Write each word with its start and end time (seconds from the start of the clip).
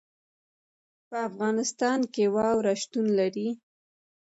په 1.07 1.17
افغانستان 1.29 1.99
کې 2.13 2.23
واوره 2.35 2.73
شتون 2.81 3.07
لري. 3.19 3.49